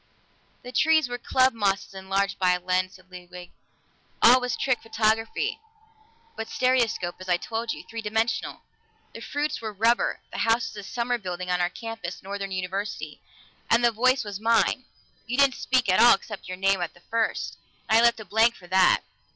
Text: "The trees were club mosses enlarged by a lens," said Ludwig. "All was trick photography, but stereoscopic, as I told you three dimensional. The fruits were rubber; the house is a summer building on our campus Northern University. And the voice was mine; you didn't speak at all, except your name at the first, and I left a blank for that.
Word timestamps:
"The 0.63 0.71
trees 0.71 1.07
were 1.07 1.19
club 1.19 1.53
mosses 1.53 1.93
enlarged 1.93 2.39
by 2.39 2.53
a 2.53 2.59
lens," 2.59 2.95
said 2.95 3.11
Ludwig. 3.11 3.51
"All 4.19 4.41
was 4.41 4.57
trick 4.57 4.81
photography, 4.81 5.59
but 6.35 6.49
stereoscopic, 6.49 7.21
as 7.21 7.29
I 7.29 7.37
told 7.37 7.71
you 7.71 7.83
three 7.83 8.01
dimensional. 8.01 8.63
The 9.13 9.21
fruits 9.21 9.61
were 9.61 9.71
rubber; 9.71 10.21
the 10.31 10.39
house 10.39 10.71
is 10.71 10.77
a 10.77 10.81
summer 10.81 11.19
building 11.19 11.51
on 11.51 11.61
our 11.61 11.69
campus 11.69 12.23
Northern 12.23 12.49
University. 12.49 13.21
And 13.69 13.85
the 13.85 13.91
voice 13.91 14.23
was 14.23 14.39
mine; 14.39 14.85
you 15.27 15.37
didn't 15.37 15.53
speak 15.53 15.87
at 15.87 15.99
all, 15.99 16.15
except 16.15 16.47
your 16.47 16.57
name 16.57 16.81
at 16.81 16.95
the 16.95 17.01
first, 17.01 17.59
and 17.87 17.99
I 17.99 18.01
left 18.01 18.19
a 18.19 18.25
blank 18.25 18.55
for 18.55 18.65
that. 18.65 19.03